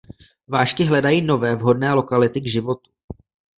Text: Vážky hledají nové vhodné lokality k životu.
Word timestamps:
Vážky 0.47 0.83
hledají 0.85 1.21
nové 1.21 1.55
vhodné 1.55 1.93
lokality 1.93 2.41
k 2.41 2.47
životu. 2.51 2.91